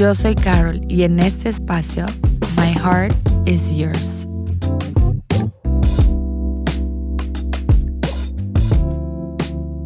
Yo 0.00 0.14
soy 0.14 0.34
Carol 0.34 0.80
y 0.88 1.02
en 1.02 1.20
este 1.20 1.50
espacio, 1.50 2.06
My 2.56 2.72
Heart 2.72 3.14
is 3.44 3.70
Yours. 3.70 4.26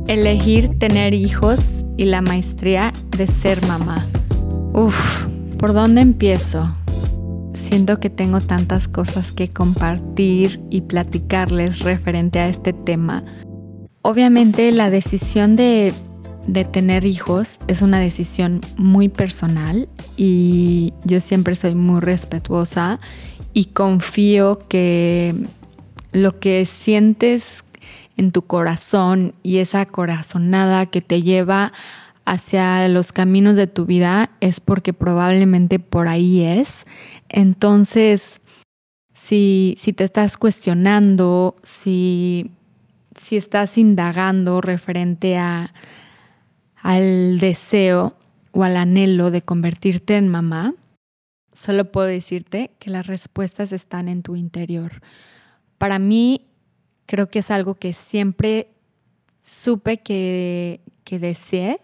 Elegir 0.07 0.79
tener 0.79 1.15
hijos 1.15 1.85
y 1.97 2.05
la 2.05 2.23
maestría 2.23 2.93
de 3.17 3.27
ser 3.27 3.67
mamá. 3.67 4.07
Uf, 4.73 5.25
¿por 5.59 5.73
dónde 5.73 6.03
empiezo? 6.03 6.73
Siento 7.53 7.99
que 7.99 8.09
tengo 8.09 8.41
tantas 8.41 8.87
cosas 8.87 9.33
que 9.33 9.53
compartir 9.53 10.61
y 10.71 10.83
platicarles 10.83 11.81
referente 11.81 12.39
a 12.39 12.47
este 12.47 12.73
tema. 12.73 13.25
Obviamente 14.03 14.71
la 14.71 14.91
decisión 14.91 15.57
de, 15.57 15.93
de 16.47 16.65
tener 16.65 17.05
hijos 17.05 17.59
es 17.69 17.83
una 17.83 17.99
decisión 17.99 18.61
muy 18.77 19.09
personal 19.09 19.89
y 20.17 20.93
yo 21.05 21.21
siempre 21.21 21.55
soy 21.55 21.75
muy 21.75 22.01
respetuosa 22.01 23.01
y 23.53 23.67
confío 23.67 24.67
que 24.69 25.35
lo 26.13 26.39
que 26.39 26.67
sientes 26.67 27.65
en 28.17 28.31
tu 28.31 28.43
corazón 28.43 29.35
y 29.43 29.59
esa 29.59 29.87
corazonada 29.87 30.87
que 30.87 31.01
te 31.01 31.23
lleva 31.23 31.73
hacia 32.25 32.89
los 32.89 33.13
caminos 33.13 33.57
de 33.57 33.67
tu 33.67 33.87
vida 33.87 34.31
es 34.41 34.61
porque 34.61 34.93
probablemente 34.93 35.79
por 35.79 36.09
ahí 36.09 36.43
es. 36.43 36.87
Entonces, 37.29 38.41
si, 39.13 39.75
si 39.79 39.93
te 39.93 40.05
estás 40.05 40.37
cuestionando, 40.37 41.57
si, 41.63 42.51
si 43.21 43.37
estás 43.37 43.77
indagando 43.77 44.61
referente 44.61 45.37
a, 45.37 45.73
al 46.85 47.41
deseo 47.41 48.17
o 48.53 48.63
al 48.63 48.77
anhelo 48.77 49.33
de 49.33 49.43
convertirte 49.43 50.17
en 50.17 50.29
mamá, 50.29 50.75
solo 51.53 51.91
puedo 51.91 52.07
decirte 52.07 52.71
que 52.79 52.91
las 52.91 53.09
respuestas 53.09 53.73
están 53.73 54.07
en 54.07 54.23
tu 54.23 54.37
interior. 54.37 55.03
Para 55.79 55.99
mí, 55.99 56.47
Creo 57.07 57.29
que 57.29 57.41
es 57.41 57.51
algo 57.51 57.75
que 57.75 57.93
siempre 57.93 58.69
supe 59.43 59.99
que, 59.99 60.81
que 61.05 61.19
deseé. 61.19 61.81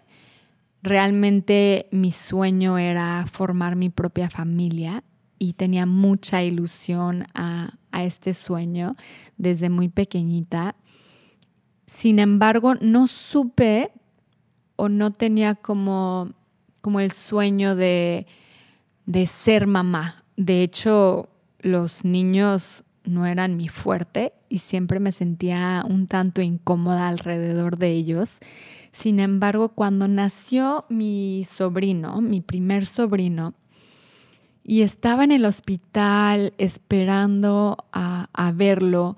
Realmente 0.82 1.88
mi 1.90 2.10
sueño 2.10 2.78
era 2.78 3.26
formar 3.30 3.76
mi 3.76 3.90
propia 3.90 4.30
familia 4.30 5.04
y 5.38 5.54
tenía 5.54 5.84
mucha 5.84 6.42
ilusión 6.42 7.26
a, 7.34 7.74
a 7.92 8.04
este 8.04 8.32
sueño 8.32 8.96
desde 9.36 9.68
muy 9.68 9.88
pequeñita. 9.88 10.74
Sin 11.86 12.18
embargo, 12.18 12.76
no 12.76 13.08
supe 13.08 13.92
o 14.80 14.88
no 14.88 15.10
tenía 15.10 15.54
como, 15.54 16.30
como 16.80 17.00
el 17.00 17.12
sueño 17.12 17.76
de, 17.76 18.26
de 19.06 19.26
ser 19.26 19.66
mamá. 19.66 20.24
De 20.36 20.62
hecho, 20.62 21.28
los 21.60 22.04
niños 22.04 22.84
no 23.04 23.26
eran 23.26 23.56
mi 23.56 23.68
fuerte 23.68 24.32
y 24.48 24.58
siempre 24.58 24.98
me 24.98 25.12
sentía 25.12 25.84
un 25.86 26.06
tanto 26.06 26.40
incómoda 26.40 27.08
alrededor 27.08 27.76
de 27.76 27.90
ellos. 27.92 28.38
Sin 28.92 29.20
embargo, 29.20 29.68
cuando 29.70 30.08
nació 30.08 30.86
mi 30.88 31.44
sobrino, 31.46 32.20
mi 32.20 32.40
primer 32.40 32.86
sobrino, 32.86 33.54
y 34.64 34.82
estaba 34.82 35.24
en 35.24 35.32
el 35.32 35.44
hospital 35.44 36.54
esperando 36.58 37.76
a, 37.92 38.52
verlo 38.54 39.16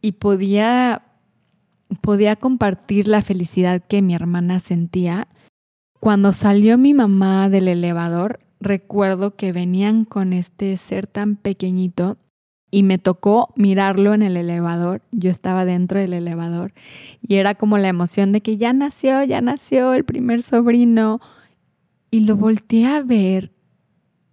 y 0.00 0.12
podía, 0.12 1.03
podía 2.00 2.36
compartir 2.36 3.08
la 3.08 3.22
felicidad 3.22 3.82
que 3.82 4.02
mi 4.02 4.14
hermana 4.14 4.60
sentía, 4.60 5.28
cuando 6.00 6.32
salió 6.32 6.76
mi 6.76 6.92
mamá 6.92 7.48
del 7.48 7.68
elevador, 7.68 8.40
recuerdo 8.60 9.36
que 9.36 9.52
venían 9.52 10.04
con 10.04 10.32
este 10.32 10.76
ser 10.76 11.06
tan 11.06 11.36
pequeñito 11.36 12.18
y 12.70 12.82
me 12.82 12.98
tocó 12.98 13.54
mirarlo 13.56 14.14
en 14.14 14.22
el 14.22 14.36
elevador. 14.36 15.02
Yo 15.12 15.30
estaba 15.30 15.64
dentro 15.64 16.00
del 16.00 16.12
elevador 16.12 16.74
y 17.22 17.36
era 17.36 17.54
como 17.54 17.78
la 17.78 17.88
emoción 17.88 18.32
de 18.32 18.40
que 18.40 18.56
ya 18.56 18.72
nació, 18.72 19.22
ya 19.22 19.40
nació 19.40 19.94
el 19.94 20.04
primer 20.04 20.42
sobrino. 20.42 21.20
Y 22.10 22.20
lo 22.20 22.36
volteé 22.36 22.86
a 22.86 23.00
ver 23.00 23.52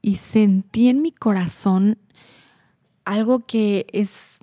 y 0.01 0.15
sentí 0.15 0.89
en 0.89 1.01
mi 1.01 1.11
corazón 1.11 1.97
algo 3.05 3.45
que 3.45 3.85
es, 3.93 4.39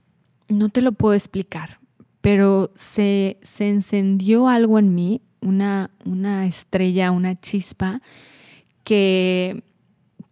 no 0.48 0.68
te 0.68 0.80
lo 0.80 0.92
puedo 0.92 1.14
explicar, 1.14 1.77
pero 2.20 2.72
se, 2.74 3.38
se 3.42 3.68
encendió 3.68 4.48
algo 4.48 4.78
en 4.78 4.94
mí, 4.94 5.22
una, 5.40 5.90
una 6.04 6.46
estrella, 6.46 7.10
una 7.10 7.40
chispa 7.40 8.00
que, 8.84 9.62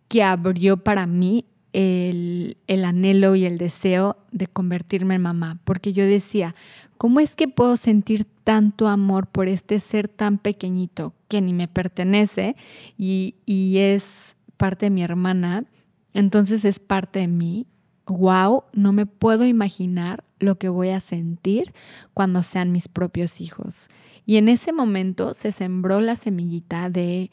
que 0.09 0.23
abrió 0.23 0.79
para 0.79 1.07
mí 1.07 1.45
el, 1.77 2.57
anhelo 2.85 3.37
y 3.37 3.45
el 3.45 3.59
deseo 3.59 4.17
de 4.33 4.47
convertirme 4.47 5.17
en 5.17 5.23
mamá, 5.23 5.59
porque 5.65 5.93
yo 5.93 6.07
decía, 6.07 6.55
¿cómo 6.97 7.21
es 7.21 7.37
que 7.37 7.49
puedo 7.49 7.77
sentir 7.77 8.27
tanto 8.45 8.89
amor 8.89 9.27
por 9.27 9.49
este 9.49 9.79
ser 9.79 10.09
tan 10.09 10.39
pequeñito 10.39 11.13
que 11.29 11.43
ni 11.43 11.53
me 11.53 11.69
pertenece 11.69 12.57
y, 12.97 13.35
y 13.45 13.77
es 13.79 14.37
parte 14.57 14.87
de 14.87 14.91
mi 14.91 15.03
hermana? 15.03 15.65
Entonces 16.15 16.65
es 16.65 16.79
parte 16.79 17.19
de 17.19 17.29
mí. 17.29 17.67
Wow, 18.06 18.65
no 18.72 18.93
me 18.93 19.06
puedo 19.06 19.47
imaginar 19.47 20.25
lo 20.39 20.59
que 20.59 20.69
voy 20.69 20.91
a 20.91 21.00
sentir 21.00 21.75
cuando 22.15 22.43
sean 22.43 22.72
mis 22.72 22.89
propios 22.89 23.41
hijos. 23.41 23.89
Y 24.25 24.37
en 24.37 24.49
ese 24.49 24.72
momento 24.72 25.34
se 25.34 25.53
sembró 25.53 26.00
la 26.00 26.17
semillita 26.17 26.91
de 26.91 27.31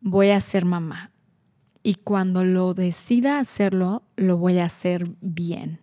voy 0.00 0.30
a 0.30 0.40
ser 0.40 0.64
mamá 0.64 1.10
y 1.82 1.94
cuando 1.94 2.44
lo 2.44 2.74
decida 2.74 3.38
hacerlo, 3.38 4.02
lo 4.16 4.36
voy 4.36 4.58
a 4.58 4.66
hacer 4.66 5.10
bien. 5.20 5.80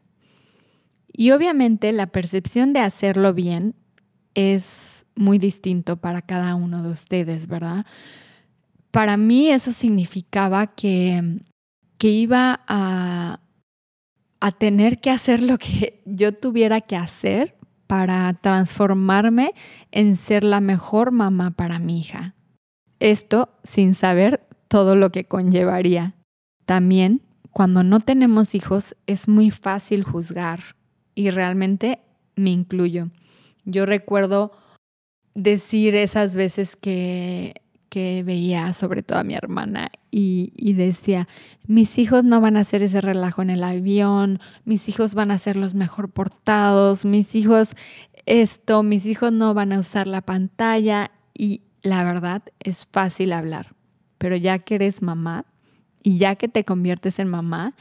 Y 1.12 1.32
obviamente 1.32 1.92
la 1.94 2.08
percepción 2.08 2.74
de 2.74 2.80
hacerlo 2.80 3.34
bien 3.34 3.76
es 4.34 5.06
muy 5.16 5.40
distinto 5.40 5.98
para 5.98 6.22
cada 6.22 6.56
uno 6.56 6.84
de 6.84 6.90
ustedes, 6.90 7.48
¿verdad? 7.48 7.86
Para 8.92 9.18
mí 9.18 9.50
eso 9.50 9.72
significaba 9.72 10.68
que, 10.68 11.40
que 11.98 12.10
iba 12.10 12.62
a, 12.68 13.40
a 14.40 14.52
tener 14.52 15.00
que 15.00 15.12
hacer 15.12 15.42
lo 15.42 15.58
que 15.58 16.02
yo 16.06 16.34
tuviera 16.34 16.82
que 16.82 16.96
hacer 16.96 17.56
para 17.88 18.34
transformarme 18.34 19.54
en 19.92 20.16
ser 20.16 20.44
la 20.44 20.62
mejor 20.62 21.12
mamá 21.12 21.52
para 21.52 21.80
mi 21.80 22.00
hija. 22.00 22.36
Esto 23.00 23.50
sin 23.64 23.94
saber 23.94 24.48
todo 24.68 24.96
lo 24.96 25.12
que 25.12 25.26
conllevaría. 25.26 26.16
También, 26.66 27.22
cuando 27.52 27.84
no 27.84 28.00
tenemos 28.00 28.56
hijos, 28.56 28.96
es 29.06 29.28
muy 29.28 29.52
fácil 29.52 30.04
juzgar 30.04 30.76
y 31.14 31.30
realmente 31.30 32.00
me 32.36 32.50
incluyo. 32.50 33.10
Yo 33.66 33.86
recuerdo 33.86 34.52
decir 35.36 35.96
esas 35.96 36.36
veces 36.36 36.76
que, 36.76 37.62
que 37.96 38.24
veía 38.24 38.74
sobre 38.74 39.04
todo 39.04 39.20
a 39.20 39.24
mi 39.24 39.36
hermana 39.36 39.90
y, 40.12 40.52
y, 40.56 40.74
decía, 40.74 41.30
mis 41.66 41.98
hijos 41.98 42.26
no 42.26 42.42
van 42.42 42.58
a 42.58 42.62
hacer 42.62 42.84
ese 42.84 43.00
relajo 43.00 43.42
en 43.42 43.50
el 43.50 43.64
avión, 43.64 44.40
mis 44.66 44.90
hijos 44.90 45.14
van 45.14 45.32
a 45.32 45.38
ser 45.38 45.56
los 45.56 45.76
mejor 45.76 46.10
portados, 46.10 47.06
mis 47.06 47.36
hijos 47.36 47.76
esto, 48.26 48.84
mis 48.84 49.06
hijos 49.06 49.32
no 49.32 49.54
van 49.54 49.72
a 49.72 49.80
usar 49.80 50.08
la 50.08 50.22
pantalla 50.22 51.12
y 51.34 51.62
la 51.84 52.04
verdad 52.04 52.42
es 52.60 52.88
fácil 52.92 53.32
hablar 53.32 53.76
pero 54.18 54.36
ya 54.36 54.60
que 54.60 54.76
eres 54.76 55.02
mamá 55.02 55.46
y 56.02 56.18
ya 56.18 56.36
que 56.36 56.48
te 56.48 56.66
conviertes 56.66 57.20
en 57.20 57.28
mamá, 57.28 57.76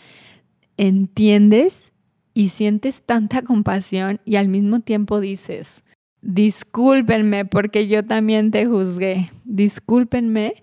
entiendes 0.77 1.93
y 2.33 2.51
sientes 2.51 3.03
tanta 3.03 3.43
compasión 3.43 4.21
y 4.25 4.37
al 4.37 4.49
mismo 4.49 4.81
tiempo 4.81 5.21
dices, 5.21 5.83
discúlpenme 6.25 7.45
porque 7.45 7.87
yo 7.87 8.05
también 8.05 8.51
te 8.51 8.67
juzgué, 8.67 9.31
discúlpenme 9.45 10.63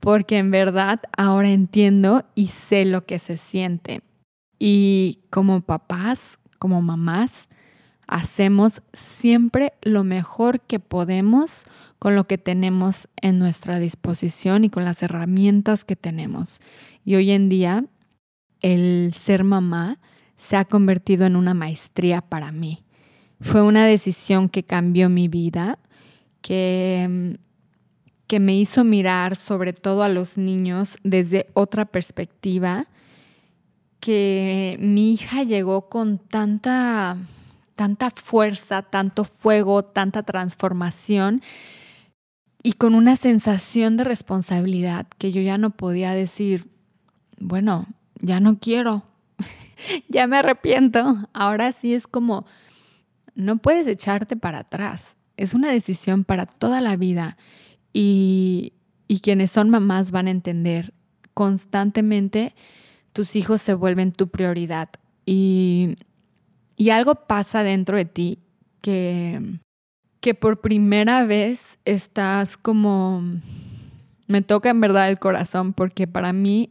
porque 0.00 0.38
en 0.38 0.50
verdad 0.50 1.00
ahora 1.16 1.50
entiendo 1.50 2.24
y 2.34 2.46
sé 2.46 2.84
lo 2.84 3.04
que 3.04 3.18
se 3.18 3.36
siente. 3.36 4.02
Y 4.58 5.20
como 5.30 5.62
papás, 5.62 6.38
como 6.58 6.80
mamás, 6.80 7.48
hacemos 8.06 8.82
siempre 8.92 9.72
lo 9.82 10.04
mejor 10.04 10.60
que 10.60 10.78
podemos 10.78 11.66
con 11.98 12.14
lo 12.14 12.26
que 12.26 12.38
tenemos 12.38 13.08
en 13.20 13.38
nuestra 13.38 13.78
disposición 13.78 14.64
y 14.64 14.70
con 14.70 14.84
las 14.84 15.02
herramientas 15.02 15.84
que 15.84 15.96
tenemos. 15.96 16.60
Y 17.04 17.16
hoy 17.16 17.30
en 17.30 17.48
día 17.48 17.86
el 18.60 19.12
ser 19.14 19.42
mamá 19.42 19.98
se 20.36 20.56
ha 20.56 20.66
convertido 20.66 21.26
en 21.26 21.36
una 21.36 21.54
maestría 21.54 22.20
para 22.20 22.52
mí. 22.52 22.83
Fue 23.44 23.60
una 23.60 23.84
decisión 23.84 24.48
que 24.48 24.62
cambió 24.62 25.10
mi 25.10 25.28
vida, 25.28 25.78
que, 26.40 27.38
que 28.26 28.40
me 28.40 28.56
hizo 28.56 28.84
mirar 28.84 29.36
sobre 29.36 29.74
todo 29.74 30.02
a 30.02 30.08
los 30.08 30.38
niños 30.38 30.96
desde 31.02 31.48
otra 31.52 31.84
perspectiva, 31.84 32.86
que 34.00 34.78
mi 34.80 35.12
hija 35.12 35.42
llegó 35.42 35.90
con 35.90 36.18
tanta, 36.18 37.18
tanta 37.76 38.10
fuerza, 38.10 38.80
tanto 38.80 39.24
fuego, 39.24 39.84
tanta 39.84 40.22
transformación 40.22 41.42
y 42.62 42.72
con 42.72 42.94
una 42.94 43.16
sensación 43.16 43.98
de 43.98 44.04
responsabilidad 44.04 45.06
que 45.18 45.32
yo 45.32 45.42
ya 45.42 45.58
no 45.58 45.68
podía 45.68 46.14
decir, 46.14 46.70
bueno, 47.38 47.86
ya 48.20 48.40
no 48.40 48.58
quiero, 48.58 49.02
ya 50.08 50.26
me 50.26 50.38
arrepiento. 50.38 51.28
Ahora 51.34 51.72
sí 51.72 51.92
es 51.92 52.06
como, 52.06 52.46
no 53.34 53.58
puedes 53.58 53.86
echarte 53.86 54.36
para 54.36 54.60
atrás. 54.60 55.16
Es 55.36 55.54
una 55.54 55.70
decisión 55.70 56.24
para 56.24 56.46
toda 56.46 56.80
la 56.80 56.96
vida 56.96 57.36
y, 57.92 58.74
y 59.08 59.20
quienes 59.20 59.50
son 59.50 59.70
mamás 59.70 60.10
van 60.10 60.28
a 60.28 60.30
entender 60.30 60.94
constantemente 61.34 62.54
tus 63.12 63.36
hijos 63.36 63.60
se 63.60 63.74
vuelven 63.74 64.12
tu 64.12 64.28
prioridad 64.28 64.88
y, 65.26 65.96
y 66.76 66.90
algo 66.90 67.14
pasa 67.26 67.62
dentro 67.62 67.96
de 67.96 68.04
ti 68.04 68.38
que 68.80 69.40
que 70.24 70.32
por 70.32 70.62
primera 70.62 71.26
vez 71.26 71.78
estás 71.84 72.56
como, 72.56 73.22
me 74.26 74.40
toca 74.40 74.70
en 74.70 74.80
verdad 74.80 75.10
el 75.10 75.18
corazón, 75.18 75.74
porque 75.74 76.06
para 76.06 76.32
mí 76.32 76.70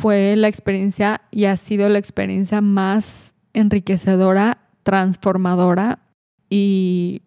fue 0.00 0.36
la 0.36 0.46
experiencia 0.46 1.22
y 1.32 1.46
ha 1.46 1.56
sido 1.56 1.88
la 1.88 1.98
experiencia 1.98 2.60
más 2.60 3.34
enriquecedora, 3.54 4.58
transformadora 4.82 6.00
y, 6.48 7.22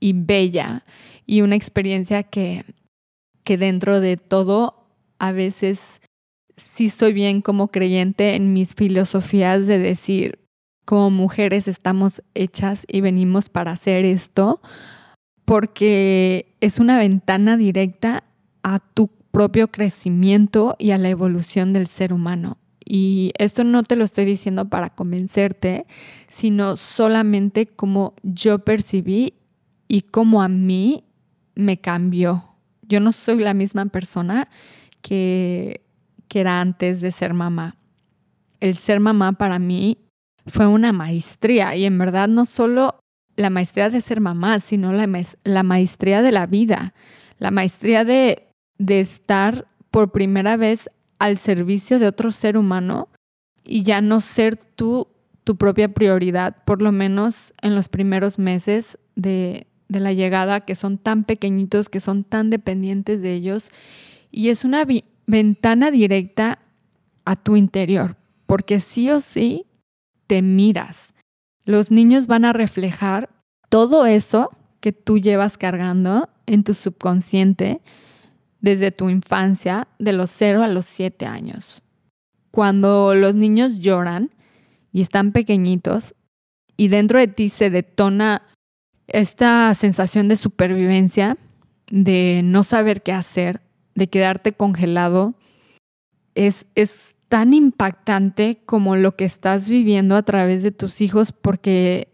y 0.00 0.12
bella. 0.14 0.84
Y 1.26 1.42
una 1.42 1.56
experiencia 1.56 2.22
que, 2.22 2.64
que 3.44 3.58
dentro 3.58 4.00
de 4.00 4.16
todo 4.16 4.86
a 5.18 5.32
veces 5.32 6.00
sí 6.56 6.88
soy 6.88 7.12
bien 7.12 7.40
como 7.40 7.68
creyente 7.68 8.34
en 8.34 8.52
mis 8.52 8.74
filosofías 8.74 9.66
de 9.66 9.78
decir, 9.78 10.38
como 10.84 11.10
mujeres 11.10 11.68
estamos 11.68 12.22
hechas 12.34 12.86
y 12.88 13.00
venimos 13.00 13.48
para 13.48 13.72
hacer 13.72 14.04
esto, 14.04 14.60
porque 15.44 16.56
es 16.60 16.78
una 16.78 16.98
ventana 16.98 17.56
directa 17.56 18.24
a 18.62 18.78
tu 18.78 19.08
propio 19.30 19.68
crecimiento 19.68 20.76
y 20.78 20.92
a 20.92 20.98
la 20.98 21.10
evolución 21.10 21.72
del 21.72 21.86
ser 21.86 22.12
humano. 22.12 22.58
Y 22.90 23.32
esto 23.36 23.64
no 23.64 23.82
te 23.82 23.96
lo 23.96 24.04
estoy 24.04 24.24
diciendo 24.24 24.70
para 24.70 24.88
convencerte, 24.88 25.86
sino 26.30 26.78
solamente 26.78 27.66
como 27.66 28.14
yo 28.22 28.60
percibí 28.60 29.34
y 29.88 30.00
como 30.00 30.40
a 30.40 30.48
mí 30.48 31.04
me 31.54 31.78
cambió. 31.78 32.44
Yo 32.80 33.00
no 33.00 33.12
soy 33.12 33.40
la 33.40 33.52
misma 33.52 33.84
persona 33.86 34.48
que, 35.02 35.82
que 36.28 36.40
era 36.40 36.62
antes 36.62 37.02
de 37.02 37.10
ser 37.10 37.34
mamá. 37.34 37.76
El 38.58 38.74
ser 38.74 39.00
mamá 39.00 39.32
para 39.34 39.58
mí 39.58 39.98
fue 40.46 40.66
una 40.66 40.90
maestría 40.92 41.76
y 41.76 41.84
en 41.84 41.98
verdad 41.98 42.26
no 42.26 42.46
solo 42.46 43.00
la 43.36 43.50
maestría 43.50 43.90
de 43.90 44.00
ser 44.00 44.22
mamá, 44.22 44.60
sino 44.60 44.94
la, 44.94 45.06
la 45.44 45.62
maestría 45.62 46.22
de 46.22 46.32
la 46.32 46.46
vida, 46.46 46.94
la 47.36 47.50
maestría 47.50 48.06
de, 48.06 48.48
de 48.78 49.00
estar 49.00 49.66
por 49.90 50.10
primera 50.10 50.56
vez 50.56 50.88
al 51.18 51.38
servicio 51.38 51.98
de 51.98 52.06
otro 52.06 52.30
ser 52.32 52.56
humano 52.56 53.08
y 53.64 53.82
ya 53.82 54.00
no 54.00 54.20
ser 54.20 54.56
tú 54.56 55.08
tu 55.48 55.56
propia 55.56 55.88
prioridad, 55.94 56.62
por 56.66 56.82
lo 56.82 56.92
menos 56.92 57.54
en 57.62 57.74
los 57.74 57.88
primeros 57.88 58.38
meses 58.38 58.98
de, 59.16 59.66
de 59.88 59.98
la 59.98 60.12
llegada, 60.12 60.60
que 60.60 60.74
son 60.74 60.98
tan 60.98 61.24
pequeñitos, 61.24 61.88
que 61.88 62.00
son 62.00 62.22
tan 62.22 62.50
dependientes 62.50 63.22
de 63.22 63.32
ellos. 63.32 63.70
Y 64.30 64.50
es 64.50 64.66
una 64.66 64.86
ventana 65.26 65.90
directa 65.90 66.58
a 67.24 67.34
tu 67.34 67.56
interior, 67.56 68.16
porque 68.44 68.78
sí 68.78 69.08
o 69.10 69.22
sí 69.22 69.64
te 70.26 70.42
miras. 70.42 71.14
Los 71.64 71.90
niños 71.90 72.26
van 72.26 72.44
a 72.44 72.52
reflejar 72.52 73.30
todo 73.70 74.04
eso 74.04 74.50
que 74.80 74.92
tú 74.92 75.16
llevas 75.16 75.56
cargando 75.56 76.28
en 76.44 76.62
tu 76.62 76.74
subconsciente 76.74 77.80
desde 78.60 78.90
tu 78.90 79.08
infancia, 79.08 79.88
de 79.98 80.12
los 80.12 80.30
0 80.30 80.62
a 80.62 80.68
los 80.68 80.86
7 80.86 81.26
años. 81.26 81.82
Cuando 82.50 83.14
los 83.14 83.34
niños 83.34 83.78
lloran 83.78 84.30
y 84.92 85.00
están 85.00 85.32
pequeñitos 85.32 86.14
y 86.76 86.88
dentro 86.88 87.18
de 87.18 87.28
ti 87.28 87.48
se 87.50 87.70
detona 87.70 88.42
esta 89.06 89.74
sensación 89.74 90.28
de 90.28 90.36
supervivencia, 90.36 91.36
de 91.90 92.42
no 92.44 92.64
saber 92.64 93.02
qué 93.02 93.12
hacer, 93.12 93.62
de 93.94 94.08
quedarte 94.08 94.52
congelado, 94.52 95.34
es, 96.34 96.66
es 96.74 97.16
tan 97.28 97.54
impactante 97.54 98.62
como 98.64 98.96
lo 98.96 99.16
que 99.16 99.24
estás 99.24 99.68
viviendo 99.68 100.16
a 100.16 100.22
través 100.22 100.62
de 100.62 100.72
tus 100.72 101.00
hijos 101.00 101.32
porque 101.32 102.08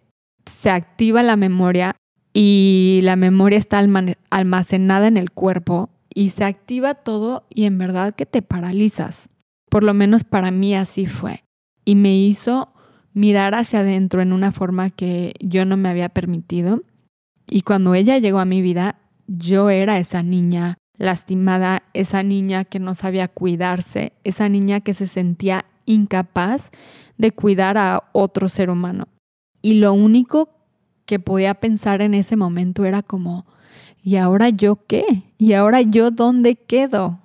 se 0.47 0.71
activa 0.71 1.23
la 1.23 1.37
memoria 1.37 1.97
y 2.33 3.01
la 3.03 3.17
memoria 3.17 3.59
está 3.59 3.85
almacenada 4.31 5.07
en 5.07 5.17
el 5.17 5.31
cuerpo 5.31 5.91
y 6.15 6.31
se 6.31 6.45
activa 6.45 6.95
todo 6.95 7.45
y 7.51 7.65
en 7.65 7.77
verdad 7.77 8.15
que 8.15 8.25
te 8.25 8.41
paralizas. 8.41 9.29
Por 9.69 9.83
lo 9.83 9.93
menos 9.93 10.25
para 10.25 10.51
mí 10.51 10.75
así 10.75 11.07
fue. 11.07 11.45
Y 11.85 11.97
me 11.97 12.17
hizo 12.17 12.73
mirar 13.13 13.55
hacia 13.55 13.81
adentro 13.81 14.23
en 14.23 14.33
una 14.33 14.53
forma 14.53 14.91
que 14.91 15.35
yo 15.41 15.65
no 15.65 15.77
me 15.77 15.89
había 15.89 16.09
permitido. 16.09 16.83
Y 17.51 17.63
cuando 17.63 17.95
ella 17.95 18.19
llegó 18.19 18.39
a 18.39 18.45
mi 18.45 18.63
vida, 18.63 19.01
yo 19.27 19.71
era 19.71 19.99
esa 19.99 20.23
niña 20.23 20.79
lastimada, 20.97 21.83
esa 21.93 22.23
niña 22.23 22.65
que 22.65 22.79
no 22.79 22.95
sabía 22.95 23.29
cuidarse, 23.29 24.13
esa 24.23 24.49
niña 24.49 24.81
que 24.81 24.95
se 24.95 25.07
sentía 25.07 25.65
incapaz 25.87 26.71
de 27.19 27.33
cuidar 27.33 27.77
a 27.77 28.05
otro 28.13 28.49
ser 28.49 28.71
humano. 28.71 29.09
Y 29.61 29.75
lo 29.75 29.93
único 29.93 30.51
que 31.07 31.19
podía 31.19 31.55
pensar 31.55 32.01
en 32.01 32.15
ese 32.15 32.37
momento 32.37 32.85
era 32.85 33.03
como, 33.03 33.47
¿y 34.05 34.17
ahora 34.17 34.51
yo 34.51 34.85
qué? 34.87 35.23
¿Y 35.39 35.55
ahora 35.55 35.81
yo 35.81 36.11
dónde 36.11 36.57
quedo? 36.57 37.19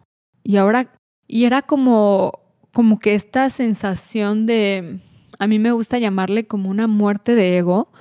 Y 0.43 0.55
ahora, 0.55 0.93
y 1.27 1.43
era 1.43 1.61
como, 1.61 2.39
como 2.71 3.00
que 3.00 3.15
esta 3.15 3.50
sensación 3.50 4.45
de, 4.45 5.00
a 5.39 5.48
mí 5.48 5.59
me 5.59 5.74
gusta 5.74 6.00
llamarle 6.00 6.48
como 6.48 6.69
una 6.69 6.88
muerte 6.88 7.36
de 7.36 7.57
ego, 7.57 7.91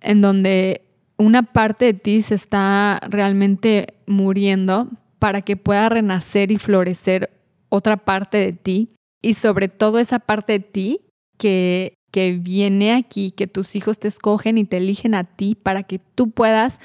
en 0.00 0.20
donde 0.20 0.82
una 1.16 1.44
parte 1.44 1.84
de 1.84 1.94
ti 1.94 2.22
se 2.22 2.34
está 2.34 2.98
realmente 3.08 3.94
muriendo 4.08 4.88
para 5.20 5.42
que 5.42 5.56
pueda 5.56 5.88
renacer 5.88 6.50
y 6.50 6.58
florecer 6.58 7.30
otra 7.68 7.98
parte 7.98 8.38
de 8.38 8.52
ti 8.52 8.88
y 9.22 9.34
sobre 9.34 9.68
todo 9.68 10.00
esa 10.00 10.18
parte 10.18 10.54
de 10.54 10.60
ti 10.60 11.00
que, 11.38 11.94
que 12.10 12.32
viene 12.32 12.94
aquí, 12.94 13.30
que 13.30 13.46
tus 13.46 13.76
hijos 13.76 14.00
te 14.00 14.08
escogen 14.08 14.58
y 14.58 14.64
te 14.64 14.78
eligen 14.78 15.14
a 15.14 15.22
ti 15.22 15.54
para 15.54 15.84
que 15.84 16.00
tú 16.00 16.32
puedas 16.32 16.80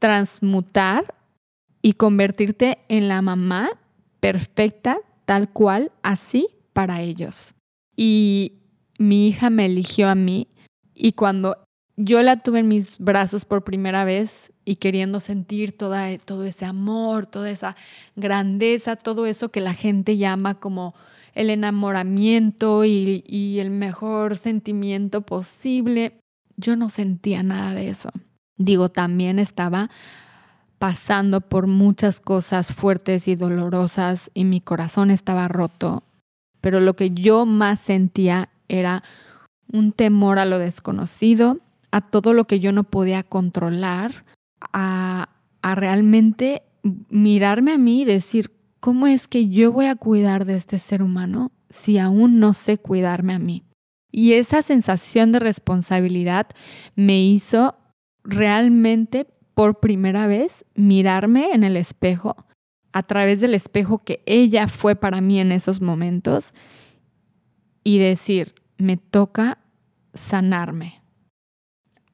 transmutar 0.00 1.14
y 1.82 1.92
convertirte 1.92 2.78
en 2.88 3.06
la 3.06 3.22
mamá 3.22 3.70
perfecta, 4.18 4.98
tal 5.24 5.48
cual, 5.50 5.92
así 6.02 6.48
para 6.72 7.00
ellos. 7.00 7.54
Y 7.96 8.54
mi 8.98 9.28
hija 9.28 9.50
me 9.50 9.66
eligió 9.66 10.08
a 10.08 10.14
mí 10.14 10.48
y 10.94 11.12
cuando 11.12 11.56
yo 11.96 12.22
la 12.22 12.42
tuve 12.42 12.60
en 12.60 12.68
mis 12.68 12.98
brazos 12.98 13.44
por 13.44 13.62
primera 13.62 14.04
vez 14.04 14.52
y 14.64 14.76
queriendo 14.76 15.20
sentir 15.20 15.76
toda, 15.76 16.16
todo 16.18 16.44
ese 16.44 16.64
amor, 16.64 17.26
toda 17.26 17.50
esa 17.50 17.76
grandeza, 18.16 18.96
todo 18.96 19.26
eso 19.26 19.50
que 19.50 19.60
la 19.60 19.74
gente 19.74 20.16
llama 20.16 20.58
como 20.58 20.94
el 21.34 21.50
enamoramiento 21.50 22.84
y, 22.84 23.22
y 23.26 23.58
el 23.58 23.70
mejor 23.70 24.36
sentimiento 24.38 25.20
posible. 25.22 26.18
Yo 26.56 26.76
no 26.76 26.90
sentía 26.90 27.42
nada 27.42 27.74
de 27.74 27.90
eso. 27.90 28.10
Digo, 28.60 28.90
también 28.90 29.38
estaba 29.38 29.88
pasando 30.78 31.40
por 31.40 31.66
muchas 31.66 32.20
cosas 32.20 32.74
fuertes 32.74 33.26
y 33.26 33.34
dolorosas 33.34 34.30
y 34.34 34.44
mi 34.44 34.60
corazón 34.60 35.10
estaba 35.10 35.48
roto, 35.48 36.02
pero 36.60 36.78
lo 36.78 36.94
que 36.94 37.10
yo 37.12 37.46
más 37.46 37.80
sentía 37.80 38.50
era 38.68 39.02
un 39.72 39.92
temor 39.92 40.38
a 40.38 40.44
lo 40.44 40.58
desconocido, 40.58 41.58
a 41.90 42.02
todo 42.02 42.34
lo 42.34 42.44
que 42.44 42.60
yo 42.60 42.70
no 42.72 42.84
podía 42.84 43.22
controlar, 43.22 44.26
a, 44.74 45.30
realmente 45.62 46.62
mirarme 47.08 47.72
a 47.72 47.78
mí 47.78 48.02
y 48.02 48.04
decir, 48.04 48.50
¿cómo 48.78 49.06
es 49.06 49.26
que 49.26 49.48
yo 49.48 49.72
voy 49.72 49.86
a 49.86 49.96
cuidar 49.96 50.44
de 50.44 50.56
este 50.56 50.78
ser 50.78 51.02
humano 51.02 51.50
si 51.70 51.96
aún 51.96 52.40
no 52.40 52.52
sé 52.52 52.76
cuidarme 52.76 53.32
a 53.32 53.38
mí? 53.38 53.62
Y 54.12 54.34
esa 54.34 54.60
sensación 54.60 55.32
de 55.32 55.38
responsabilidad 55.38 56.48
me 56.94 57.22
hizo 57.22 57.79
realmente 58.24 59.26
por 59.54 59.80
primera 59.80 60.26
vez 60.26 60.64
mirarme 60.74 61.52
en 61.52 61.64
el 61.64 61.76
espejo, 61.76 62.36
a 62.92 63.02
través 63.02 63.40
del 63.40 63.54
espejo 63.54 63.98
que 63.98 64.22
ella 64.26 64.68
fue 64.68 64.96
para 64.96 65.20
mí 65.20 65.38
en 65.38 65.52
esos 65.52 65.80
momentos, 65.80 66.54
y 67.84 67.98
decir, 67.98 68.54
me 68.78 68.96
toca 68.96 69.58
sanarme. 70.14 71.02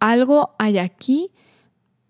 Algo 0.00 0.54
hay 0.58 0.78
aquí, 0.78 1.30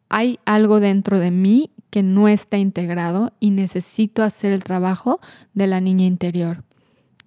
hay 0.09 0.39
algo 0.45 0.81
dentro 0.81 1.19
de 1.19 1.31
mí 1.31 1.71
que 1.91 2.03
no 2.03 2.29
está 2.29 2.59
integrado 2.59 3.33
y 3.41 3.51
necesito 3.51 4.23
hacer 4.23 4.53
el 4.53 4.65
trabajo 4.65 5.21
de 5.55 5.67
la 5.67 5.81
niña 5.81 6.05
interior. 6.05 6.65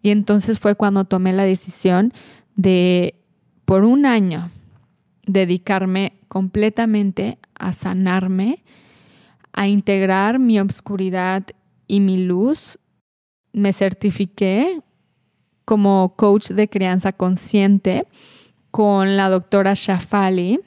Y 0.02 0.12
entonces 0.12 0.60
fue 0.60 0.76
cuando 0.76 1.06
tomé 1.06 1.34
la 1.34 1.44
decisión 1.44 2.14
de, 2.56 3.16
por 3.66 3.84
un 3.84 4.06
año, 4.06 4.52
dedicarme 5.26 6.19
completamente 6.30 7.38
a 7.56 7.74
sanarme, 7.74 8.64
a 9.52 9.68
integrar 9.68 10.40
mi 10.40 10.60
obscuridad 10.60 11.44
y 11.88 12.00
mi 12.00 12.24
luz. 12.24 12.80
Me 13.52 13.74
certifiqué 13.74 14.82
como 15.66 16.14
coach 16.16 16.52
de 16.52 16.70
crianza 16.70 17.12
consciente 17.12 18.08
con 18.72 19.18
la 19.18 19.30
doctora 19.30 19.74
Shafali, 19.76 20.62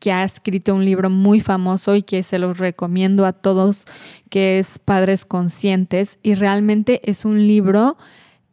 que 0.00 0.12
ha 0.12 0.24
escrito 0.24 0.74
un 0.74 0.84
libro 0.84 1.10
muy 1.10 1.40
famoso 1.40 1.96
y 1.96 2.02
que 2.02 2.22
se 2.22 2.38
los 2.38 2.58
recomiendo 2.58 3.24
a 3.24 3.32
todos, 3.32 3.86
que 4.30 4.58
es 4.58 4.78
Padres 4.78 5.24
Conscientes. 5.24 6.18
Y 6.22 6.34
realmente 6.34 7.00
es 7.08 7.24
un 7.24 7.46
libro 7.46 7.96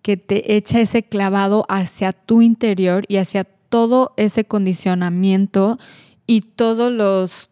que 0.02 0.18
te 0.18 0.56
echa 0.56 0.80
ese 0.80 1.04
clavado 1.04 1.66
hacia 1.70 2.14
tu 2.14 2.42
interior 2.42 3.06
y 3.08 3.18
hacia 3.18 3.44
todo 3.44 4.14
ese 4.18 4.46
condicionamiento 4.46 5.78
y 6.28 6.42
todos 6.42 6.92
los 6.92 7.50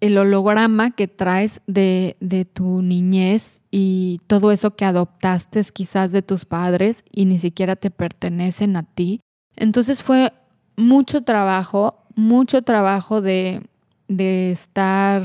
el 0.00 0.16
holograma 0.16 0.92
que 0.92 1.08
traes 1.08 1.60
de, 1.66 2.16
de, 2.20 2.46
tu 2.46 2.80
niñez 2.80 3.60
y 3.70 4.22
todo 4.26 4.50
eso 4.50 4.74
que 4.74 4.86
adoptaste 4.86 5.62
quizás 5.74 6.10
de 6.10 6.22
tus 6.22 6.46
padres 6.46 7.04
y 7.12 7.26
ni 7.26 7.38
siquiera 7.38 7.76
te 7.76 7.90
pertenecen 7.90 8.76
a 8.76 8.82
ti. 8.82 9.20
Entonces 9.56 10.02
fue 10.02 10.32
mucho 10.78 11.22
trabajo, 11.22 12.06
mucho 12.16 12.62
trabajo 12.62 13.20
de, 13.20 13.62
de 14.08 14.50
estar 14.50 15.22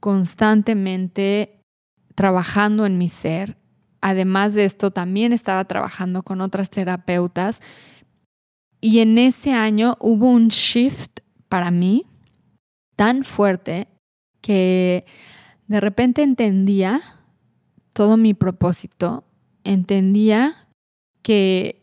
constantemente 0.00 1.60
trabajando 2.14 2.86
en 2.86 2.98
mi 2.98 3.08
ser. 3.08 3.58
Además 4.00 4.54
de 4.54 4.64
esto, 4.64 4.90
también 4.90 5.34
estaba 5.34 5.64
trabajando 5.66 6.22
con 6.22 6.40
otras 6.40 6.70
terapeutas. 6.70 7.60
Y 8.80 9.00
en 9.00 9.18
ese 9.18 9.52
año 9.52 9.96
hubo 10.00 10.26
un 10.30 10.48
shift 10.48 11.20
para 11.50 11.70
mí 11.70 12.06
tan 12.96 13.24
fuerte 13.24 13.88
que 14.40 15.04
de 15.66 15.80
repente 15.80 16.22
entendía 16.22 17.02
todo 17.92 18.16
mi 18.16 18.32
propósito, 18.32 19.24
entendía 19.64 20.68
que 21.22 21.82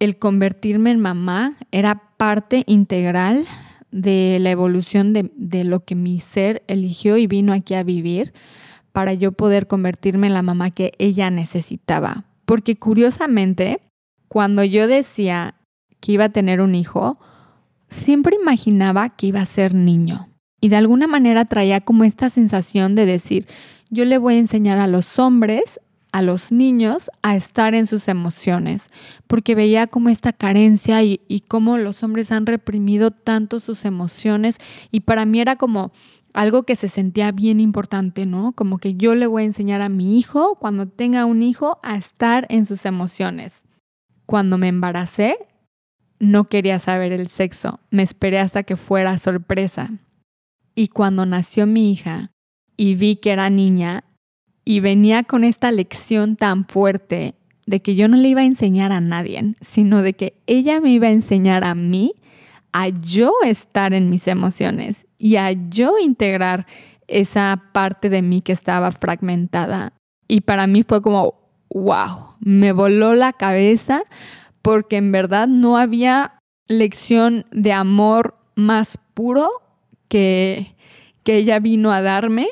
el 0.00 0.18
convertirme 0.18 0.90
en 0.90 0.98
mamá 0.98 1.56
era 1.70 2.16
parte 2.16 2.64
integral 2.66 3.44
de 3.92 4.38
la 4.40 4.50
evolución 4.50 5.12
de, 5.12 5.30
de, 5.36 5.64
lo 5.64 5.84
que 5.84 5.94
mi 5.94 6.18
ser 6.18 6.62
eligió 6.66 7.18
y 7.18 7.26
vino 7.26 7.52
aquí 7.52 7.74
a 7.74 7.82
vivir 7.82 8.32
para 8.92 9.12
yo 9.12 9.32
poder 9.32 9.66
convertirme 9.66 10.26
en 10.26 10.34
la 10.34 10.42
mamá 10.42 10.70
que 10.70 10.92
ella 10.98 11.30
necesitaba. 11.30 12.24
Porque 12.46 12.76
curiosamente, 12.76 13.82
cuando 14.28 14.64
yo 14.64 14.86
decía 14.88 15.54
que 16.00 16.12
iba 16.12 16.24
a 16.24 16.32
tener 16.32 16.60
un 16.62 16.74
hijo, 16.74 17.18
siempre 17.92 18.36
imaginaba 18.40 19.10
que 19.10 19.28
iba 19.28 19.40
a 19.40 19.46
ser 19.46 19.74
niño. 19.74 20.28
Y 20.60 20.68
de 20.68 20.76
alguna 20.76 21.06
manera 21.06 21.44
traía 21.44 21.80
como 21.80 22.04
esta 22.04 22.30
sensación 22.30 22.94
de 22.94 23.06
decir, 23.06 23.46
yo 23.90 24.04
le 24.04 24.18
voy 24.18 24.34
a 24.34 24.38
enseñar 24.38 24.78
a 24.78 24.86
los 24.86 25.18
hombres, 25.18 25.80
a 26.12 26.22
los 26.22 26.52
niños, 26.52 27.10
a 27.22 27.36
estar 27.36 27.74
en 27.74 27.86
sus 27.86 28.08
emociones, 28.08 28.90
porque 29.26 29.54
veía 29.54 29.86
como 29.86 30.08
esta 30.08 30.32
carencia 30.32 31.02
y, 31.02 31.20
y 31.26 31.40
cómo 31.40 31.78
los 31.78 32.02
hombres 32.02 32.32
han 32.32 32.46
reprimido 32.46 33.10
tanto 33.10 33.60
sus 33.60 33.84
emociones. 33.84 34.58
Y 34.90 35.00
para 35.00 35.24
mí 35.24 35.40
era 35.40 35.56
como 35.56 35.92
algo 36.32 36.62
que 36.62 36.76
se 36.76 36.88
sentía 36.88 37.32
bien 37.32 37.60
importante, 37.60 38.26
¿no? 38.26 38.52
Como 38.52 38.78
que 38.78 38.94
yo 38.94 39.14
le 39.14 39.26
voy 39.26 39.42
a 39.42 39.46
enseñar 39.46 39.80
a 39.80 39.88
mi 39.88 40.18
hijo, 40.18 40.56
cuando 40.56 40.86
tenga 40.86 41.24
un 41.24 41.42
hijo, 41.42 41.78
a 41.82 41.96
estar 41.96 42.46
en 42.48 42.66
sus 42.66 42.84
emociones. 42.84 43.62
Cuando 44.26 44.58
me 44.58 44.68
embaracé, 44.68 45.36
no 46.22 46.44
quería 46.44 46.78
saber 46.78 47.12
el 47.12 47.26
sexo, 47.26 47.80
me 47.90 48.04
esperé 48.04 48.38
hasta 48.38 48.62
que 48.62 48.76
fuera 48.76 49.18
sorpresa. 49.18 49.90
Y 50.72 50.86
cuando 50.86 51.26
nació 51.26 51.66
mi 51.66 51.90
hija 51.90 52.30
y 52.76 52.94
vi 52.94 53.16
que 53.16 53.32
era 53.32 53.50
niña 53.50 54.04
y 54.64 54.78
venía 54.78 55.24
con 55.24 55.42
esta 55.42 55.72
lección 55.72 56.36
tan 56.36 56.64
fuerte 56.64 57.34
de 57.66 57.82
que 57.82 57.96
yo 57.96 58.06
no 58.06 58.16
le 58.16 58.28
iba 58.28 58.42
a 58.42 58.44
enseñar 58.44 58.92
a 58.92 59.00
nadie, 59.00 59.56
sino 59.60 60.00
de 60.00 60.12
que 60.12 60.34
ella 60.46 60.80
me 60.80 60.90
iba 60.90 61.08
a 61.08 61.10
enseñar 61.10 61.64
a 61.64 61.74
mí 61.74 62.14
a 62.72 62.88
yo 62.88 63.32
estar 63.44 63.92
en 63.92 64.08
mis 64.08 64.28
emociones 64.28 65.06
y 65.18 65.36
a 65.36 65.50
yo 65.50 65.98
integrar 65.98 66.68
esa 67.08 67.64
parte 67.72 68.10
de 68.10 68.22
mí 68.22 68.42
que 68.42 68.52
estaba 68.52 68.92
fragmentada. 68.92 69.92
Y 70.28 70.42
para 70.42 70.68
mí 70.68 70.84
fue 70.84 71.02
como, 71.02 71.34
wow, 71.68 72.36
me 72.38 72.70
voló 72.70 73.14
la 73.14 73.32
cabeza 73.32 74.04
porque 74.62 74.96
en 74.96 75.12
verdad 75.12 75.48
no 75.48 75.76
había 75.76 76.40
lección 76.68 77.44
de 77.50 77.72
amor 77.72 78.36
más 78.54 78.98
puro 79.14 79.50
que, 80.08 80.74
que 81.24 81.36
ella 81.36 81.58
vino 81.58 81.92
a 81.92 82.00
darme 82.00 82.48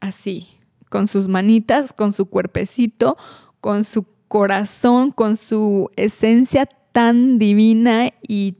así, 0.00 0.48
con 0.88 1.06
sus 1.06 1.28
manitas, 1.28 1.92
con 1.92 2.12
su 2.12 2.26
cuerpecito, 2.26 3.16
con 3.60 3.84
su 3.84 4.06
corazón, 4.28 5.12
con 5.12 5.36
su 5.36 5.90
esencia 5.96 6.66
tan 6.92 7.38
divina 7.38 8.10
y 8.26 8.56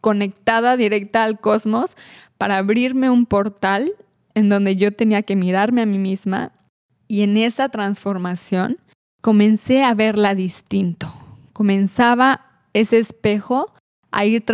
conectada 0.00 0.76
directa 0.76 1.22
al 1.24 1.40
cosmos 1.40 1.96
para 2.38 2.58
abrirme 2.58 3.10
un 3.10 3.26
portal 3.26 3.92
en 4.34 4.48
donde 4.48 4.76
yo 4.76 4.92
tenía 4.92 5.22
que 5.22 5.36
mirarme 5.36 5.82
a 5.82 5.86
mí 5.86 5.98
misma 5.98 6.52
y 7.06 7.22
en 7.22 7.36
esa 7.36 7.68
transformación 7.68 8.78
comencé 9.20 9.84
a 9.84 9.94
verla 9.94 10.34
distinto. 10.34 11.21
Comenzaba 11.52 12.46
ese 12.72 12.98
espejo 12.98 13.72
a 14.10 14.24
ir 14.24 14.44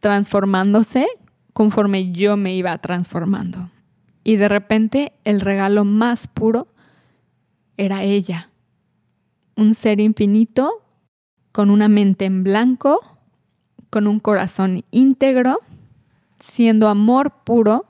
transformándose 0.00 1.06
conforme 1.52 2.12
yo 2.12 2.36
me 2.36 2.54
iba 2.54 2.76
transformando. 2.78 3.70
Y 4.24 4.36
de 4.36 4.48
repente 4.48 5.12
el 5.24 5.40
regalo 5.40 5.84
más 5.84 6.26
puro 6.26 6.68
era 7.76 8.02
ella, 8.02 8.50
un 9.54 9.74
ser 9.74 10.00
infinito 10.00 10.82
con 11.52 11.70
una 11.70 11.88
mente 11.88 12.24
en 12.24 12.44
blanco, 12.44 13.00
con 13.88 14.06
un 14.06 14.20
corazón 14.20 14.84
íntegro, 14.90 15.60
siendo 16.38 16.88
amor 16.88 17.32
puro, 17.44 17.86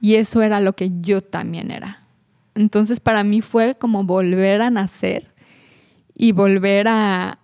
y 0.00 0.14
eso 0.14 0.40
era 0.40 0.60
lo 0.60 0.72
que 0.74 0.90
yo 1.00 1.22
también 1.22 1.70
era. 1.70 2.06
Entonces 2.54 3.00
para 3.00 3.24
mí 3.24 3.40
fue 3.40 3.74
como 3.74 4.04
volver 4.04 4.62
a 4.62 4.70
nacer 4.70 5.34
y 6.14 6.32
volver 6.32 6.88
a, 6.88 7.38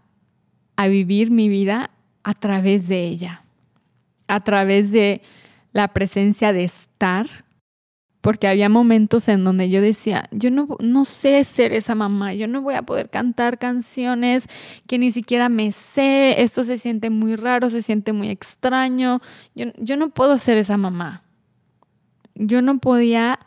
a 0.79 0.87
vivir 0.87 1.33
mi 1.33 1.49
vida 1.49 1.91
a 2.23 2.35
través 2.35 2.87
de 2.87 3.05
ella, 3.05 3.43
a 4.29 4.45
través 4.45 4.93
de 4.93 5.23
la 5.73 5.89
presencia 5.89 6.53
de 6.53 6.63
estar, 6.63 7.27
porque 8.21 8.47
había 8.47 8.69
momentos 8.69 9.27
en 9.27 9.43
donde 9.43 9.71
yo 9.71 9.81
decía, 9.81 10.29
yo 10.31 10.53
no, 10.53 10.69
no 10.79 11.05
sé 11.05 11.43
ser 11.43 11.73
esa 11.73 11.97
mamá, 11.97 12.33
yo 12.35 12.47
no 12.47 12.63
voy 12.63 12.75
a 12.75 12.83
poder 12.83 13.11
cantar 13.11 13.59
canciones 13.59 14.47
que 14.87 15.01
ni 15.01 15.11
siquiera 15.11 15.49
me 15.49 15.73
sé, 15.73 16.43
esto 16.43 16.63
se 16.63 16.79
siente 16.79 17.11
muy 17.11 17.35
raro, 17.35 17.71
se 17.71 17.83
siente 17.83 18.13
muy 18.13 18.31
extraño, 18.31 19.21
yo, 19.57 19.67
yo 19.79 19.97
no 19.97 20.11
puedo 20.11 20.39
ser 20.39 20.59
esa 20.59 20.77
mamá. 20.77 21.25
Yo 22.37 22.63
no 22.63 22.79
podía 22.79 23.41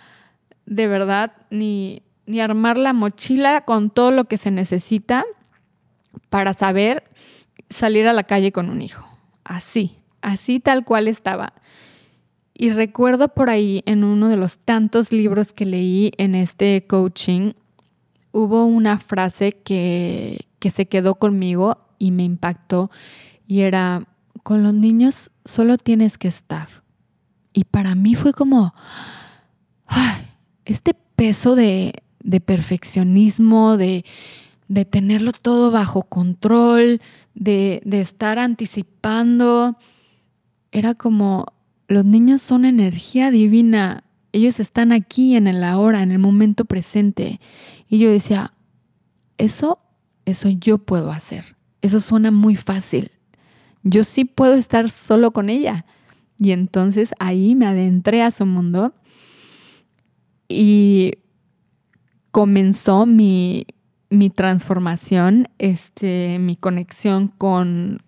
de 0.65 0.87
verdad 0.87 1.31
ni, 1.49 2.03
ni 2.25 2.41
armar 2.41 2.77
la 2.77 2.91
mochila 2.91 3.61
con 3.61 3.89
todo 3.89 4.11
lo 4.11 4.25
que 4.25 4.37
se 4.37 4.51
necesita 4.51 5.23
para 6.29 6.53
saber 6.53 7.03
salir 7.69 8.07
a 8.07 8.13
la 8.13 8.23
calle 8.23 8.51
con 8.51 8.69
un 8.69 8.81
hijo. 8.81 9.07
Así, 9.43 9.97
así 10.21 10.59
tal 10.59 10.85
cual 10.85 11.07
estaba. 11.07 11.53
Y 12.53 12.71
recuerdo 12.71 13.29
por 13.29 13.49
ahí 13.49 13.81
en 13.85 14.03
uno 14.03 14.29
de 14.29 14.37
los 14.37 14.57
tantos 14.57 15.11
libros 15.11 15.53
que 15.53 15.65
leí 15.65 16.11
en 16.17 16.35
este 16.35 16.85
coaching, 16.87 17.53
hubo 18.31 18.65
una 18.65 18.99
frase 18.99 19.53
que, 19.53 20.47
que 20.59 20.69
se 20.69 20.87
quedó 20.87 21.15
conmigo 21.15 21.87
y 21.97 22.11
me 22.11 22.23
impactó 22.23 22.91
y 23.47 23.61
era, 23.61 24.03
con 24.43 24.63
los 24.63 24.73
niños 24.73 25.31
solo 25.43 25.77
tienes 25.77 26.17
que 26.17 26.27
estar. 26.27 26.69
Y 27.53 27.65
para 27.65 27.95
mí 27.95 28.15
fue 28.15 28.31
como, 28.31 28.73
este 30.65 30.93
peso 30.93 31.55
de, 31.55 31.93
de 32.23 32.39
perfeccionismo, 32.39 33.77
de, 33.77 34.05
de, 34.71 34.85
tenerlo 34.85 35.31
todo 35.31 35.71
bajo 35.71 36.03
control, 36.03 37.01
de, 37.33 37.81
de 37.85 38.01
estar 38.01 38.39
anticipando, 38.39 39.77
era 40.71 40.93
como, 40.93 41.45
los 41.87 42.05
niños 42.05 42.41
son 42.41 42.63
energía 42.63 43.31
divina. 43.31 44.05
Ellos 44.31 44.59
están 44.59 44.93
aquí 44.93 45.35
en 45.35 45.47
el 45.47 45.63
ahora, 45.63 46.03
en 46.03 46.11
el 46.11 46.19
momento 46.19 46.63
presente. 46.65 47.41
Y 47.89 47.99
yo 47.99 48.09
decía, 48.09 48.53
eso, 49.37 49.79
eso 50.25 50.49
yo 50.49 50.77
puedo 50.77 51.11
hacer. 51.11 51.57
eso 51.81 51.99
suena 51.99 52.31
muy 52.31 52.55
fácil. 52.55 53.11
Yo 53.83 54.03
sí 54.03 54.23
puedo 54.23 54.53
estar 54.53 54.89
solo 54.89 55.31
con 55.31 55.49
ella. 55.49 55.85
Y 56.37 56.51
entonces 56.51 57.11
ahí 57.19 57.55
me 57.55 57.65
adentré 57.65 58.23
a 58.23 58.31
su 58.31 58.45
mundo 58.45 58.93
y 60.47 61.13
comenzó 62.31 63.05
mi, 63.05 63.65
transformación, 64.29 65.47
este, 65.57 66.37
mi 66.39 66.55
conexión 66.55 67.29
con, 67.29 68.01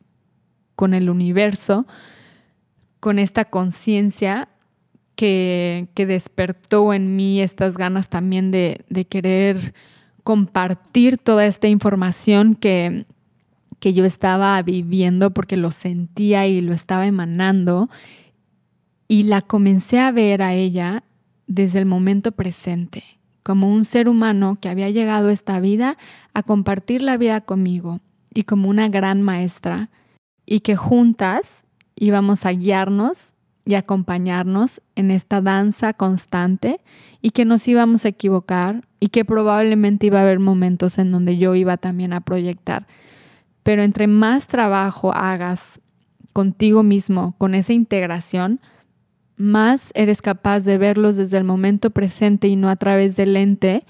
con 0.76 0.94
el 0.94 1.10
universo, 1.10 1.86
con 3.00 3.20
esta 3.20 3.46
conciencia 3.46 4.50
que, 5.16 5.88
despertó 5.96 6.94
en 6.94 7.16
mí 7.16 7.40
estas 7.40 7.78
ganas 7.78 8.10
también 8.10 8.52
de, 8.52 8.84
querer 9.10 9.74
compartir 10.24 11.18
toda 11.18 11.46
esta 11.46 11.68
información 11.68 12.56
que, 12.56 13.06
que 13.80 13.94
yo 13.94 14.06
estaba 14.06 14.62
viviendo 14.62 15.32
porque 15.32 15.58
lo 15.58 15.72
sentía 15.72 16.48
y 16.48 16.62
lo 16.62 16.74
estaba 16.74 17.06
emanando. 17.08 17.90
Y 19.08 19.24
la 19.24 19.42
comencé 19.42 20.00
a 20.00 20.12
ver 20.12 20.42
a 20.42 20.54
ella 20.54 21.04
desde 21.48 21.80
el 21.80 21.86
momento 21.86 22.32
presente, 22.32 23.04
como 23.44 23.70
un 23.70 23.86
ser 23.86 24.10
humano 24.10 24.58
que 24.60 24.70
había 24.70 24.90
llegado 24.90 25.28
a 25.30 25.34
esta 25.34 25.60
vida 25.60 25.98
a 26.34 26.44
compartir 26.44 27.02
la 27.02 27.18
vida 27.18 27.42
conmigo 27.42 28.00
y 28.34 28.44
como 28.44 28.70
una 28.70 28.90
gran 28.90 29.22
maestra, 29.22 29.90
y 30.46 30.62
que 30.62 30.76
juntas 30.76 31.66
íbamos 31.96 32.46
a 32.46 32.52
guiarnos 32.52 33.34
y 33.66 33.76
acompañarnos 33.76 34.82
en 34.96 35.12
esta 35.12 35.42
danza 35.42 35.94
constante 35.94 36.82
y 37.22 37.30
que 37.30 37.46
nos 37.46 37.68
íbamos 37.68 38.06
a 38.06 38.10
equivocar 38.10 38.88
y 39.00 39.08
que 39.08 39.24
probablemente 39.24 40.08
iba 40.08 40.20
a 40.20 40.24
haber 40.24 40.40
momentos 40.40 40.98
en 40.98 41.12
donde 41.12 41.38
yo 41.38 41.56
iba 41.56 41.78
también 41.78 42.14
a 42.14 42.22
proyectar. 42.22 42.88
Pero 43.64 43.84
entre 43.84 44.08
más 44.08 44.48
trabajo 44.48 45.14
hagas 45.14 45.80
contigo 46.34 46.84
mismo, 46.84 47.36
con 47.38 47.56
esa 47.56 47.72
integración, 47.72 48.60
más 49.36 49.92
eres 49.96 50.22
capaz 50.22 50.62
de 50.62 50.78
verlos 50.78 51.16
desde 51.16 51.38
el 51.38 51.44
momento 51.44 51.92
presente 51.92 52.48
y 52.48 52.56
no 52.56 52.70
a 52.70 52.76
través 52.76 53.16
del 53.16 53.34
lente 53.34 53.86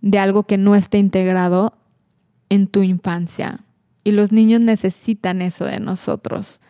de 0.00 0.18
algo 0.18 0.44
que 0.44 0.58
no 0.58 0.74
esté 0.74 0.98
integrado 0.98 1.74
en 2.48 2.66
tu 2.66 2.82
infancia. 2.82 3.60
Y 4.04 4.12
los 4.12 4.32
niños 4.32 4.60
necesitan 4.60 5.42
eso 5.42 5.64
de 5.66 5.78
nosotros, 5.80 6.60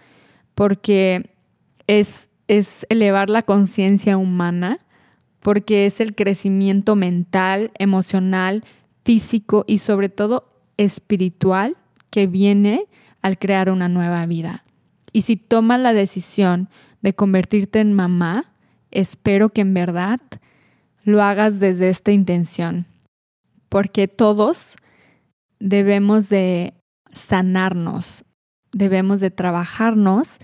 porque 0.55 1.31
es 1.87 2.31
es 2.51 2.85
elevar 2.89 3.31
la 3.31 3.43
conciencia 3.43 4.19
humana 4.19 4.81
porque 5.39 5.87
es 5.87 6.01
el 6.01 6.17
crecimiento 6.17 6.97
mental, 6.97 7.71
emocional, 7.79 8.65
físico 9.05 9.65
y 9.69 9.79
sobre 9.79 10.09
todo 10.09 10.51
espiritual 10.77 11.77
que 12.11 12.27
viene 12.27 12.87
al 13.23 13.39
crear 13.39 13.71
una 13.71 13.89
nueva 13.89 14.27
vida. 14.27 14.65
Y 15.13 15.23
si 15.23 15.37
tomas 15.37 15.81
la 15.81 15.93
decisión 15.93 16.69
de 17.03 17.15
convertirte 17.15 17.81
en 17.81 17.95
mamá, 17.95 18.53
espero 18.91 19.49
que 19.49 19.63
en 19.63 19.75
verdad 19.75 20.21
lo 21.05 21.23
hagas 21.23 21.61
desde 21.61 21.89
esta 21.89 22.13
intención, 22.13 22.87
porque 23.69 24.09
todos 24.09 24.77
debemos 25.59 26.29
de 26.29 26.75
sanarnos, 27.13 28.25
debemos 28.73 29.21
de 29.21 29.31
trabajarnos 29.31 30.39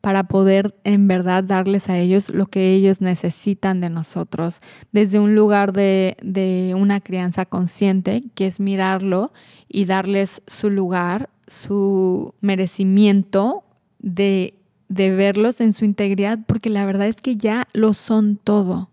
para 0.00 0.24
poder 0.24 0.74
en 0.84 1.08
verdad 1.08 1.44
darles 1.44 1.90
a 1.90 1.98
ellos 1.98 2.30
lo 2.30 2.46
que 2.46 2.72
ellos 2.72 3.00
necesitan 3.00 3.80
de 3.80 3.90
nosotros, 3.90 4.60
desde 4.92 5.20
un 5.20 5.34
lugar 5.34 5.72
de, 5.72 6.74
una 6.76 7.00
crianza 7.00 7.44
consciente, 7.44 8.24
que 8.34 8.46
es 8.46 8.60
mirarlo 8.60 9.32
y 9.68 9.84
darles 9.84 10.42
su 10.46 10.70
lugar, 10.70 11.28
su 11.46 12.34
merecimiento 12.40 13.64
de, 14.00 14.54
de 14.88 15.14
verlos 15.14 15.60
en 15.60 15.72
su 15.72 15.84
integridad, 15.84 16.38
porque 16.46 16.70
la 16.70 16.84
verdad 16.84 17.06
es 17.06 17.20
que 17.20 17.36
ya 17.36 17.68
lo 17.72 17.94
son 17.94 18.36
todo. 18.36 18.90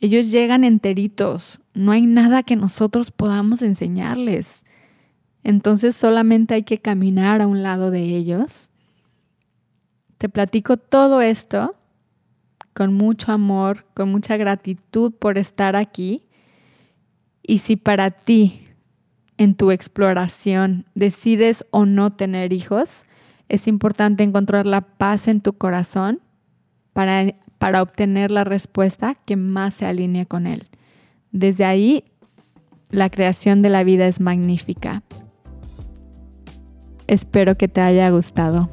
Ellos 0.00 0.30
llegan 0.30 0.64
enteritos, 0.64 1.60
no 1.74 1.92
hay 1.92 2.06
nada 2.06 2.42
que 2.42 2.56
nosotros 2.56 3.10
podamos 3.10 3.62
enseñarles. 3.62 4.64
Entonces 5.44 5.96
solamente 5.96 6.54
hay 6.54 6.62
que 6.62 6.78
caminar 6.78 7.42
a 7.42 7.46
un 7.46 7.62
lado 7.62 7.90
de 7.90 8.02
ellos 8.02 8.68
te 10.22 10.28
platico 10.28 10.76
todo 10.76 11.20
esto 11.20 11.74
con 12.74 12.94
mucho 12.94 13.32
amor, 13.32 13.86
con 13.92 14.12
mucha 14.12 14.36
gratitud 14.36 15.12
por 15.12 15.36
estar 15.36 15.74
aquí. 15.74 16.22
Y 17.42 17.58
si 17.58 17.74
para 17.74 18.12
ti, 18.12 18.68
en 19.36 19.56
tu 19.56 19.72
exploración, 19.72 20.86
decides 20.94 21.66
o 21.72 21.86
no 21.86 22.12
tener 22.12 22.52
hijos, 22.52 23.02
es 23.48 23.68
importante 23.68 24.22
encontrar 24.22 24.66
la 24.66 24.80
paz 24.80 25.28
en 25.28 25.40
tu 25.40 25.52
corazón 25.54 26.20
para, 26.92 27.34
para 27.58 27.82
obtener 27.82 28.30
la 28.30 28.44
respuesta 28.44 29.14
que 29.14 29.36
más 29.36 29.74
se 29.74 29.86
alinee 29.86 30.26
con 30.26 30.46
él. 30.46 30.68
Desde 31.30 31.64
ahí, 31.64 32.04
la 32.90 33.08
creación 33.08 33.62
de 33.62 33.70
la 33.70 33.84
vida 33.84 34.06
es 34.06 34.20
magnífica. 34.20 35.02
Espero 37.06 37.56
que 37.56 37.68
te 37.68 37.80
haya 37.80 38.10
gustado. 38.10 38.70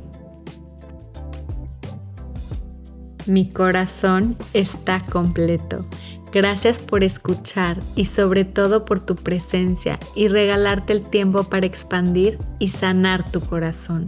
Mi 3.25 3.49
corazón 3.49 4.37
está 4.53 4.99
completo. 5.01 5.85
Gracias 6.31 6.79
por 6.79 7.03
escuchar 7.03 7.79
y 7.95 8.05
sobre 8.05 8.45
todo 8.45 8.85
por 8.85 8.99
tu 8.99 9.15
presencia 9.15 9.99
y 10.15 10.27
regalarte 10.27 10.93
el 10.93 11.01
tiempo 11.01 11.43
para 11.43 11.65
expandir 11.65 12.37
y 12.59 12.69
sanar 12.69 13.29
tu 13.31 13.41
corazón. 13.41 14.07